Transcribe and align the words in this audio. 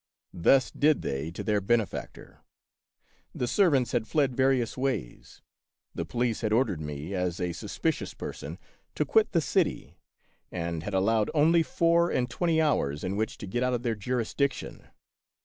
Thus 0.33 0.71
did 0.71 1.03
they 1.03 1.29
to 1.29 1.43
their 1.43 1.61
benefactor. 1.61 2.41
The 3.35 3.45
servants 3.45 3.91
had 3.91 4.07
fled 4.07 4.35
various 4.35 4.75
ways. 4.75 5.43
The 5.93 6.05
police 6.07 6.41
had 6.41 6.51
ordered 6.51 6.81
me, 6.81 7.13
as 7.13 7.39
a 7.39 7.51
suspicious 7.53 8.15
person, 8.15 8.57
to 8.95 9.05
quit 9.05 9.31
the 9.31 9.41
city, 9.41 9.99
and 10.51 10.81
had 10.81 10.95
allowed 10.95 11.29
only 11.35 11.61
four 11.61 12.09
and 12.09 12.27
twenty 12.27 12.59
hours 12.59 13.03
in 13.03 13.15
which 13.15 13.37
to 13.37 13.45
get 13.45 13.61
out 13.61 13.75
of 13.75 13.83
their 13.83 13.93
jurisdiction. 13.93 14.87